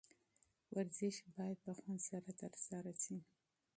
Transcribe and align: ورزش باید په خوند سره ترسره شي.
ورزش 0.75 1.15
باید 1.35 1.57
په 1.65 1.71
خوند 1.77 1.99
سره 2.09 2.29
ترسره 2.41 2.93
شي. 3.03 3.17